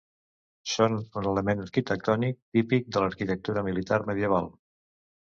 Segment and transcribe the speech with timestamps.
[0.75, 4.51] Són un element arquitectònic típic de l'arquitectura militar medieval.